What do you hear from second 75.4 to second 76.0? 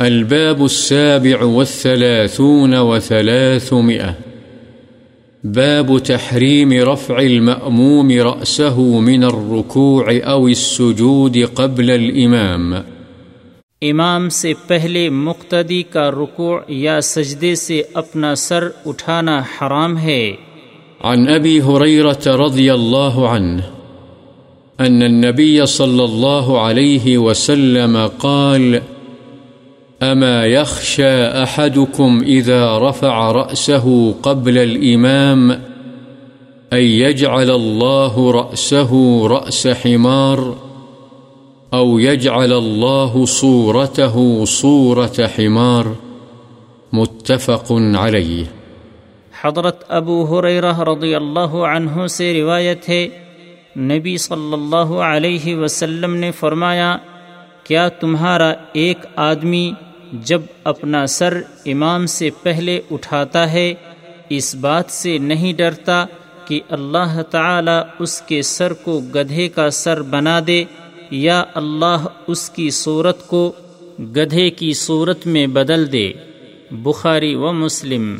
بدل